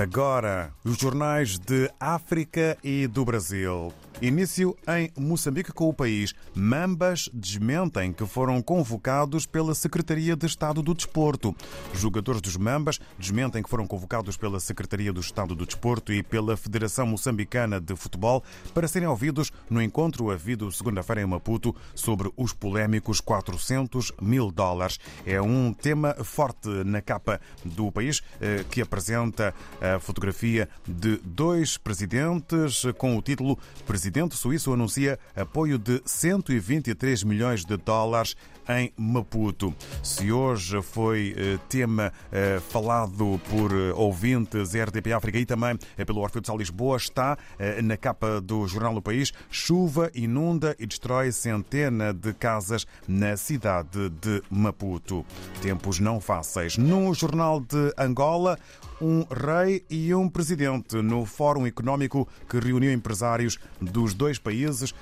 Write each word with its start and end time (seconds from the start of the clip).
Agora, 0.00 0.72
os 0.82 0.96
jornais 0.96 1.58
de 1.58 1.90
África 2.00 2.78
e 2.82 3.06
do 3.06 3.22
Brasil. 3.22 3.92
Início 4.22 4.76
em 4.86 5.10
Moçambique 5.18 5.72
com 5.72 5.88
o 5.88 5.94
país. 5.94 6.34
Mambas 6.54 7.30
desmentem 7.32 8.12
que 8.12 8.26
foram 8.26 8.60
convocados 8.60 9.46
pela 9.46 9.74
Secretaria 9.74 10.36
de 10.36 10.44
Estado 10.44 10.82
do 10.82 10.92
Desporto. 10.92 11.56
Jogadores 11.94 12.42
dos 12.42 12.54
Mambas 12.54 13.00
desmentem 13.18 13.62
que 13.62 13.70
foram 13.70 13.86
convocados 13.86 14.36
pela 14.36 14.60
Secretaria 14.60 15.10
do 15.10 15.22
Estado 15.22 15.54
do 15.54 15.64
Desporto 15.64 16.12
e 16.12 16.22
pela 16.22 16.54
Federação 16.54 17.06
Moçambicana 17.06 17.80
de 17.80 17.96
Futebol 17.96 18.44
para 18.74 18.86
serem 18.86 19.08
ouvidos 19.08 19.50
no 19.70 19.80
encontro 19.80 20.30
havido 20.30 20.70
segunda-feira 20.70 21.22
em 21.22 21.26
Maputo 21.26 21.74
sobre 21.94 22.30
os 22.36 22.52
polémicos 22.52 23.22
400 23.22 24.12
mil 24.20 24.50
dólares. 24.50 24.98
É 25.24 25.40
um 25.40 25.72
tema 25.72 26.12
forte 26.22 26.68
na 26.84 27.00
capa 27.00 27.40
do 27.64 27.90
país 27.90 28.20
eh, 28.38 28.66
que 28.70 28.82
apresenta 28.82 29.54
a 29.80 29.98
fotografia 29.98 30.68
de 30.86 31.16
dois 31.24 31.78
presidentes 31.78 32.82
com 32.98 33.16
o 33.16 33.22
título 33.22 33.58
Presidente 33.86 34.09
suíço 34.32 34.72
anuncia 34.72 35.18
apoio 35.34 35.78
de 35.78 36.00
123 36.04 37.22
milhões 37.24 37.64
de 37.64 37.76
dólares 37.76 38.36
em 38.68 38.92
Maputo. 38.96 39.74
Se 40.02 40.30
hoje 40.30 40.80
foi 40.82 41.34
eh, 41.36 41.58
tema 41.68 42.12
eh, 42.30 42.60
falado 42.68 43.40
por 43.50 43.72
eh, 43.72 43.92
ouvintes 43.94 44.74
RDP 44.74 45.12
África 45.12 45.38
e 45.38 45.46
também 45.46 45.76
pelo 46.06 46.20
Orfeu 46.20 46.40
de 46.40 46.46
Sal 46.46 46.56
Lisboa, 46.56 46.96
está 46.96 47.36
na 47.82 47.96
capa 47.96 48.40
do 48.40 48.66
jornal 48.66 48.94
do 48.94 49.02
País. 49.02 49.32
Chuva 49.50 50.10
inunda 50.14 50.74
e 50.78 50.86
destrói 50.86 51.32
centena 51.32 52.12
de 52.12 52.32
casas 52.32 52.86
na 53.06 53.36
cidade 53.36 54.08
de 54.20 54.42
Maputo. 54.50 55.24
Tempos 55.60 55.98
não 55.98 56.20
fáceis. 56.20 56.76
No 56.76 57.12
jornal 57.12 57.60
de 57.60 57.92
Angola, 57.98 58.58
um 59.00 59.24
rei 59.30 59.84
e 59.88 60.14
um 60.14 60.28
presidente 60.28 60.96
no 60.96 61.24
Fórum 61.24 61.66
Económico 61.66 62.28
que 62.48 62.58
reuniu 62.58 62.92
empresários 62.92 63.58
dos 64.00 64.14
dois 64.14 64.38
países. 64.38 64.94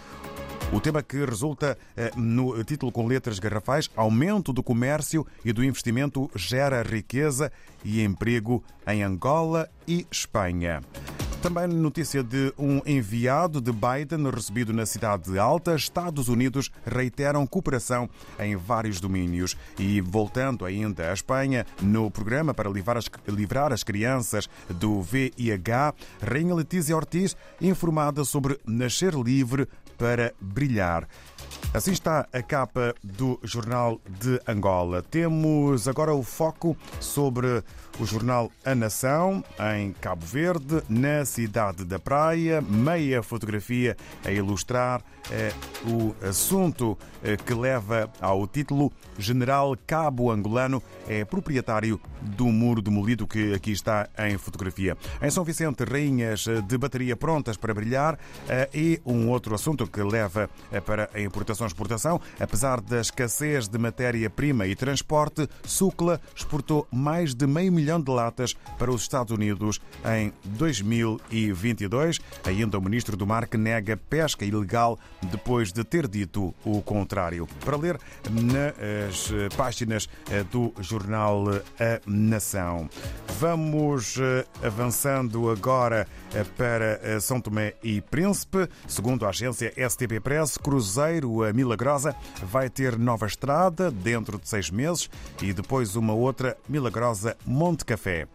O 0.73 0.81
tema 0.81 1.03
que 1.03 1.25
resulta 1.25 1.79
eh, 1.97 2.11
no 2.17 2.63
título 2.65 2.93
com 2.93 3.07
letras 3.07 3.39
garrafais: 3.39 3.89
Aumento 3.97 4.53
do 4.53 4.63
comércio 4.63 5.27
e 5.45 5.53
do 5.53 5.65
investimento 5.65 6.31
gera 6.35 6.83
riqueza 6.83 7.51
e 7.85 8.03
emprego 8.03 8.63
em 8.87 9.03
Angola 9.03 9.71
e 9.87 10.07
Espanha. 10.11 10.83
Também 11.41 11.69
notícia 11.69 12.21
de 12.21 12.53
um 12.59 12.81
enviado 12.85 13.61
de 13.61 13.71
Biden 13.71 14.29
recebido 14.29 14.73
na 14.73 14.85
cidade 14.85 15.39
alta. 15.39 15.77
Estados 15.77 16.29
Unidos 16.29 16.69
reiteram 16.85 17.47
cooperação 17.47 18.11
em 18.41 18.57
vários 18.57 19.01
domínios. 19.01 19.57
E 19.79 20.01
voltando 20.01 20.65
ainda 20.65 21.11
à 21.11 21.15
Espanha, 21.15 21.65
no 21.81 22.11
programa 22.11 22.53
para 22.53 22.69
livrar 22.69 22.97
as, 22.97 23.09
livrar 23.29 23.73
as 23.73 23.85
crianças 23.85 24.49
do 24.69 25.01
VIH, 25.01 25.95
Rainha 26.21 26.55
Letícia 26.57 26.97
Ortiz 26.97 27.37
informada 27.61 28.25
sobre 28.25 28.59
nascer 28.67 29.15
livre 29.15 29.69
para 29.97 30.35
brilhar. 30.41 31.09
Assim 31.75 31.93
está 31.93 32.27
a 32.33 32.43
capa 32.43 32.95
do 33.03 33.39
Jornal 33.43 34.01
de 34.21 34.41
Angola. 34.47 35.03
Temos 35.03 35.87
agora 35.87 36.15
o 36.15 36.23
foco 36.23 36.77
sobre 37.01 37.63
o 37.99 38.07
jornal 38.07 38.51
A 38.65 38.75
Nação, 38.75 39.45
em 39.77 39.93
Cabo 39.93 40.25
Verde, 40.25 40.83
na 40.89 41.25
cidade 41.25 41.85
da 41.85 41.99
Praia. 41.99 42.61
Meia 42.61 43.23
fotografia 43.23 43.97
a 44.25 44.31
ilustrar 44.31 45.03
eh, 45.31 45.53
o 45.87 46.15
assunto 46.25 46.97
eh, 47.23 47.37
que 47.37 47.53
leva 47.53 48.11
ao 48.21 48.47
título 48.47 48.93
General 49.19 49.77
Cabo 49.87 50.31
Angolano 50.31 50.83
é 51.09 51.25
proprietário 51.25 52.01
do 52.23 52.47
muro 52.47 52.81
demolido 52.81 53.27
que 53.27 53.53
aqui 53.53 53.73
está 53.73 54.09
em 54.19 54.39
fotografia. 54.39 54.97
Em 55.21 55.31
São 55.31 55.45
Vicente, 55.45 55.85
rainhas 55.85 56.47
de 56.67 56.79
bateria 56.79 57.17
prontas 57.17 57.57
para 57.57 57.75
brilhar 57.75 58.19
eh, 58.49 58.69
e 58.73 59.01
um 59.05 59.29
outro 59.29 59.55
assunto 59.55 59.87
que 59.87 60.03
leva 60.03 60.49
eh, 60.71 60.81
para 60.81 61.11
a 61.13 61.21
importação-exportação. 61.21 62.21
Apesar 62.39 62.81
da 62.81 63.01
escassez 63.01 63.69
de 63.69 63.79
matéria-prima 63.79 64.67
e 64.67 64.77
transporte, 64.77 65.49
Sucla 65.65 66.21
exportou 66.35 66.87
mais 66.93 67.35
de 67.35 67.47
meio 67.47 67.73
milhão 67.73 67.88
milhão 67.89 68.01
de 68.01 68.11
latas 68.11 68.55
para 68.79 68.91
os 68.91 69.01
Estados 69.01 69.33
Unidos 69.33 69.81
em 70.05 70.31
2022. 70.45 72.21
Ainda 72.45 72.79
o 72.79 72.83
ministro 72.83 73.17
do 73.17 73.27
Mar 73.27 73.47
que 73.47 73.57
nega 73.57 73.97
pesca 73.97 74.45
ilegal 74.45 74.99
depois 75.23 75.73
de 75.73 75.83
ter 75.83 76.07
dito 76.07 76.55
o 76.65 76.83
contrário. 76.83 77.49
Para 77.65 77.77
ler 77.79 77.99
nas 78.31 79.33
páginas 79.57 80.09
do 80.51 80.73
jornal 80.81 81.45
A 81.49 82.01
Nação. 82.07 82.91
Vamos 83.39 84.17
eh, 84.19 84.45
avançando 84.67 85.49
agora 85.49 86.09
eh, 86.35 86.45
para 86.57 86.99
eh, 87.03 87.21
São 87.21 87.41
Tomé 87.41 87.75
e 87.85 88.01
Príncipe. 88.01 88.69
Segundo 88.89 89.25
a 89.25 89.29
agência 89.29 89.73
STP 89.89 90.19
Press, 90.19 90.59
Cruzeiro 90.59 91.45
a 91.45 91.53
Milagrosa 91.53 92.17
vai 92.43 92.69
ter 92.69 92.99
nova 92.99 93.27
estrada 93.27 93.93
dentro 93.93 94.39
de 94.39 94.49
seis 94.49 94.71
meses 94.71 95.09
e 95.41 95.53
depois 95.53 95.95
uma 95.95 96.13
outra 96.13 96.57
Milagrosa 96.69 97.37
Monte 97.47 97.78
Café. 97.85 98.27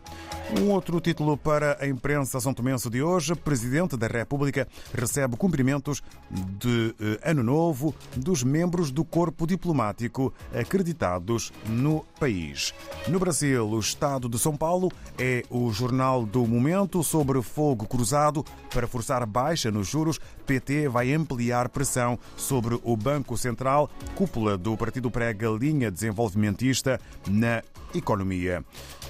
Um 0.51 0.69
outro 0.71 0.99
título 0.99 1.37
para 1.37 1.77
a 1.79 1.87
imprensa 1.87 2.39
são 2.39 2.53
tomense 2.53 2.89
de 2.89 3.01
hoje. 3.01 3.33
Presidente 3.33 3.95
da 3.95 4.07
República 4.07 4.67
recebe 4.93 5.37
cumprimentos 5.37 6.03
de 6.29 6.93
eh, 6.99 7.31
Ano 7.31 7.41
Novo 7.41 7.95
dos 8.15 8.43
membros 8.43 8.91
do 8.91 9.05
corpo 9.05 9.47
diplomático 9.47 10.33
acreditados 10.53 11.51
no 11.65 12.05
país. 12.19 12.73
No 13.07 13.19
Brasil, 13.19 13.67
o 13.67 13.79
Estado 13.79 14.27
de 14.27 14.37
São 14.37 14.55
Paulo 14.55 14.91
é 15.17 15.43
o 15.49 15.71
jornal 15.71 16.25
do 16.25 16.45
momento 16.45 17.03
sobre 17.03 17.41
fogo 17.41 17.87
cruzado 17.87 18.45
para 18.69 18.87
forçar 18.87 19.25
baixa 19.25 19.71
nos 19.71 19.87
juros. 19.87 20.19
PT 20.45 20.89
vai 20.89 21.13
ampliar 21.13 21.69
pressão 21.69 22.19
sobre 22.35 22.77
o 22.83 22.97
Banco 22.97 23.37
Central. 23.37 23.89
Cúpula 24.13 24.57
do 24.57 24.75
partido 24.75 25.09
prega 25.09 25.47
linha 25.49 25.89
desenvolvimentista 25.89 26.99
na 27.27 27.63
economia. 27.95 28.63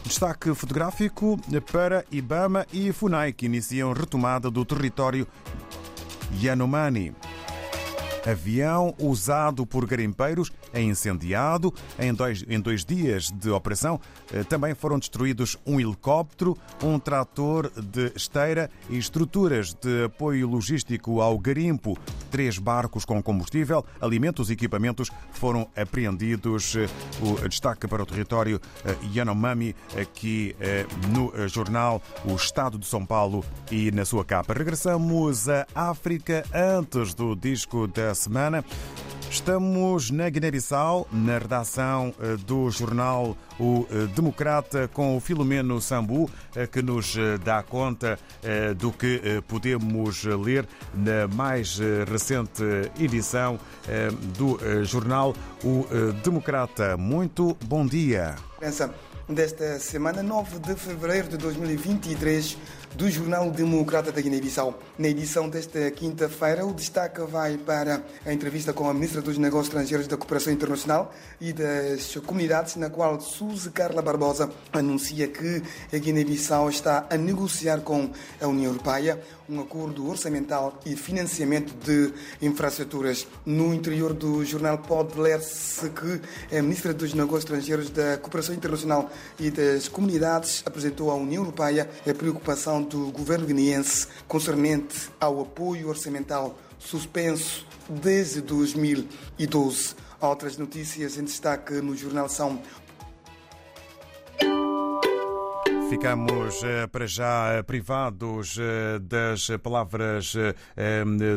Destaque 0.04 0.54
fotográfico 0.54 1.23
para 1.72 2.06
Ibama 2.12 2.66
e 2.72 2.92
FUNAI, 2.92 3.34
que 3.34 3.46
iniciam 3.46 3.94
retomada 3.94 4.50
do 4.50 4.66
território 4.66 5.28
Yanomami. 6.40 7.14
Avião 8.26 8.94
usado 9.00 9.66
por 9.66 9.86
garimpeiros 9.86 10.52
é 10.74 10.82
incendiado. 10.82 11.74
Em 12.00 12.14
dois, 12.14 12.44
em 12.48 12.60
dois 12.60 12.86
dias 12.86 13.30
de 13.32 13.50
operação 13.50 14.00
eh, 14.32 14.44
também 14.44 14.74
foram 14.74 14.98
destruídos 14.98 15.58
um 15.66 15.80
helicóptero, 15.80 16.58
um 16.82 16.98
trator 16.98 17.70
de 17.70 18.12
esteira 18.16 18.70
e 18.90 18.98
estruturas 18.98 19.74
de 19.74 20.06
apoio 20.06 20.48
logístico 20.48 21.22
ao 21.22 21.38
garimpo. 21.38 21.98
Três 22.32 22.58
barcos 22.58 23.06
com 23.06 23.22
combustível, 23.22 23.86
alimentos 24.02 24.50
e 24.50 24.54
equipamentos 24.54 25.10
foram 25.32 25.68
apreendidos. 25.76 26.76
Eh, 26.76 26.88
o 27.22 27.48
destaque 27.48 27.88
para 27.88 28.04
o 28.04 28.06
território 28.06 28.60
eh, 28.86 28.96
Yanomami, 29.14 29.76
aqui 30.00 30.56
no 31.10 31.48
jornal 31.48 32.02
O 32.26 32.36
Estado 32.36 32.78
de 32.78 32.86
São 32.86 33.06
Paulo 33.06 33.44
e 33.72 33.92
na 33.92 34.06
sua 34.06 34.24
capa. 34.24 34.54
Regressamos 34.54 35.48
à 35.50 35.66
África 35.76 36.44
antes 36.54 37.14
do 37.14 37.36
disco 37.36 37.88
da 37.88 38.13
semana. 38.16 38.64
Estamos 39.34 40.12
na 40.12 40.30
Guiné-Bissau, 40.30 41.08
na 41.12 41.40
redação 41.40 42.14
eh, 42.22 42.38
do 42.46 42.70
jornal 42.70 43.36
O 43.60 43.84
eh, 43.90 44.06
Democrata, 44.16 44.88
com 44.88 45.18
o 45.18 45.20
Filomeno 45.20 45.82
Sambu, 45.82 46.30
eh, 46.56 46.68
que 46.68 46.84
nos 46.84 47.16
dá 47.44 47.64
conta 47.64 48.20
do 48.78 48.92
que 48.92 49.42
podemos 49.48 50.24
ler 50.24 50.68
na 50.94 51.28
mais 51.28 51.80
recente 52.08 52.64
edição 53.00 53.58
do 54.38 54.60
jornal 54.84 55.34
O 55.64 55.88
Democrata. 56.24 56.96
Muito 56.96 57.58
bom 57.66 57.86
dia. 57.86 58.36
Desta 59.28 59.80
semana, 59.80 60.22
9 60.22 60.60
de 60.60 60.76
fevereiro 60.76 61.30
de 61.30 61.38
2023 61.38 62.58
do 62.96 63.10
Jornal 63.10 63.50
Democrata 63.50 64.12
da 64.12 64.22
Guiné-Bissau. 64.22 64.80
Na 64.98 65.08
edição 65.08 65.50
desta 65.50 65.90
quinta-feira, 65.92 66.66
o 66.66 66.74
destaque 66.74 67.22
vai 67.22 67.58
para 67.58 68.04
a 68.26 68.32
entrevista 68.32 68.72
com 68.72 68.88
a 68.88 68.94
Ministra 68.94 69.22
dos 69.22 69.38
Negócios 69.38 69.68
Estrangeiros 69.68 70.08
da 70.08 70.16
Cooperação 70.16 70.54
Internacional 70.54 71.14
e 71.42 71.52
das 71.52 72.16
Comunidades, 72.26 72.76
na 72.76 72.90
qual 72.90 73.20
Suzy 73.20 73.72
Carla 73.72 74.02
Barbosa 74.02 74.50
anuncia 74.72 75.28
que 75.28 75.64
a 75.92 75.98
Guiné-Bissau 75.98 76.70
está 76.70 77.08
a 77.10 77.18
negociar 77.18 77.82
com 77.82 78.12
a 78.40 78.48
União 78.48 78.72
Europeia 78.72 79.20
um 79.50 79.60
acordo 79.60 80.08
orçamental 80.10 80.80
e 80.86 80.96
financiamento 80.96 81.74
de 81.84 82.14
infraestruturas. 82.42 83.28
No 83.46 83.74
interior 83.74 84.14
do 84.14 84.44
jornal 84.46 84.78
pode 84.78 85.20
ler-se 85.20 85.90
que 85.90 86.56
a 86.56 86.62
Ministra 86.62 86.94
dos 86.94 87.14
Negócios 87.14 87.44
Estrangeiros 87.44 87.90
da 87.90 88.18
Cooperação 88.18 88.56
Internacional 88.56 89.12
e 89.40 89.52
das 89.52 89.88
Comunidades 89.88 90.64
apresentou 90.66 91.12
à 91.12 91.16
União 91.16 91.44
Europeia 91.44 91.90
a 92.08 92.14
preocupação 92.14 92.83
do 92.84 93.12
governo 93.12 93.46
guineense 93.46 94.08
concernente 94.28 95.10
ao 95.20 95.42
apoio 95.42 95.90
orçamental 95.90 96.58
suspenso 96.78 97.66
desde 97.90 98.42
2012. 98.42 99.96
Outras 100.20 100.58
notícias 100.58 101.18
em 101.18 101.24
destaque 101.24 101.74
no 101.76 101.96
jornal 101.96 102.30
são 102.30 102.62
Ficamos 105.94 106.64
eh, 106.64 106.88
para 106.88 107.06
já 107.06 107.54
eh, 107.54 107.62
privados 107.62 108.58
eh, 108.58 108.98
das 108.98 109.48
palavras 109.62 110.34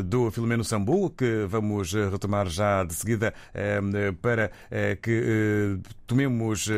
do 0.03 0.31
Filomeno 0.31 0.63
Sambu, 0.63 1.11
que 1.11 1.45
vamos 1.47 1.93
retomar 1.93 2.49
já 2.49 2.83
de 2.83 2.95
seguida 2.95 3.35
para 4.19 4.51
que 4.99 5.79
tomemos 6.07 6.69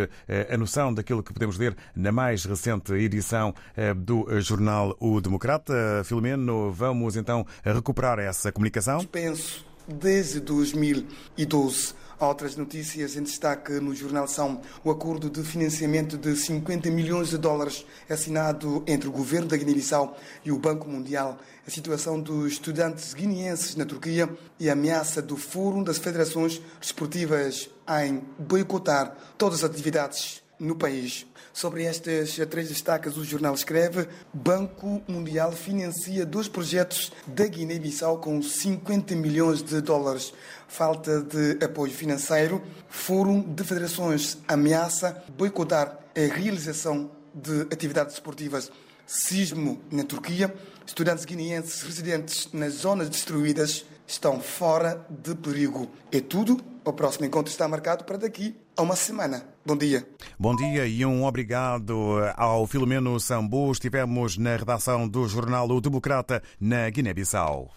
a 0.52 0.58
noção 0.58 0.94
daquilo 0.94 1.24
que 1.24 1.32
podemos 1.32 1.58
ler 1.58 1.74
na 1.96 2.12
mais 2.12 2.44
recente 2.44 2.92
edição 2.94 3.54
do 3.96 4.28
jornal 4.42 4.96
O 5.00 5.22
Democrata. 5.22 6.04
Filomeno, 6.04 6.74
vamos 6.74 7.16
então 7.16 7.46
recuperar 7.64 8.20
essa 8.20 8.52
comunicação? 8.52 9.06
Penso 9.06 9.66
desde 9.88 10.42
2012 10.42 11.96
Outras 12.20 12.58
notícias 12.58 13.16
em 13.16 13.24
destaque 13.24 13.72
no 13.80 13.96
jornal 13.96 14.28
são 14.28 14.60
o 14.84 14.92
acordo 14.92 15.30
de 15.30 15.42
financiamento 15.42 16.18
de 16.18 16.36
50 16.36 16.92
milhões 16.92 17.30
de 17.30 17.38
dólares 17.38 17.86
assinado 18.10 18.84
entre 18.86 19.08
o 19.08 19.12
governo 19.12 19.48
da 19.48 19.56
Guiné-Bissau 19.56 20.18
e 20.44 20.52
o 20.52 20.60
Banco 20.60 20.90
Mundial, 20.90 21.38
a 21.66 21.70
situação 21.72 22.20
dos 22.20 22.52
estudantes 22.52 23.14
guineenses 23.14 23.76
na 23.78 23.86
Turquia 23.86 24.30
e 24.60 24.70
a 24.70 24.74
ameaça 24.74 25.22
do 25.22 25.38
Fórum 25.38 25.82
das 25.82 25.98
Federações 25.98 26.62
Desportivas 26.82 27.70
em 28.04 28.22
boicotar 28.38 29.16
todas 29.38 29.64
as 29.64 29.70
atividades 29.70 30.44
no 30.60 30.76
país. 30.76 31.26
Sobre 31.54 31.84
estas 31.84 32.36
três 32.50 32.70
destaques, 32.70 33.18
o 33.18 33.24
jornal 33.24 33.54
escreve: 33.54 34.08
Banco 34.34 35.02
Mundial 35.08 35.52
financia 35.52 36.26
dois 36.26 36.48
projetos 36.48 37.12
da 37.26 37.46
Guiné-Bissau 37.48 38.20
com 38.20 38.42
50 38.42 39.16
milhões 39.16 39.64
de 39.64 39.82
dólares. 39.82 40.34
Falta 40.68 41.22
de 41.22 41.64
apoio 41.64 41.92
financeiro. 41.92 42.62
Fórum 42.90 43.42
de 43.42 43.64
Federações 43.64 44.38
ameaça 44.48 45.24
boicotar 45.38 45.98
a 46.16 46.34
realização 46.34 47.10
de 47.34 47.62
atividades 47.72 48.16
esportivas. 48.16 48.72
Sismo 49.08 49.82
na 49.92 50.04
Turquia. 50.04 50.54
Estudantes 50.86 51.26
guineenses 51.26 51.82
residentes 51.84 52.50
nas 52.52 52.74
zonas 52.74 53.10
destruídas 53.10 53.86
estão 54.10 54.40
fora 54.40 55.06
de 55.10 55.36
perigo. 55.36 55.88
É 56.12 56.20
tudo. 56.20 56.60
O 56.84 56.92
próximo 56.92 57.26
encontro 57.26 57.52
está 57.52 57.68
marcado 57.68 58.04
para 58.04 58.18
daqui 58.18 58.56
a 58.76 58.82
uma 58.82 58.96
semana. 58.96 59.46
Bom 59.64 59.78
dia. 59.78 60.08
Bom 60.40 60.56
dia 60.56 60.88
e 60.88 61.06
um 61.06 61.24
obrigado 61.24 62.18
ao 62.36 62.66
Filomeno 62.66 63.20
Sambu. 63.20 63.72
Estivemos 63.72 64.38
na 64.38 64.56
redação 64.56 65.08
do 65.08 65.28
jornal 65.28 65.70
O 65.70 65.80
Democrata, 65.80 66.42
na 66.60 66.90
Guiné-Bissau. 66.90 67.70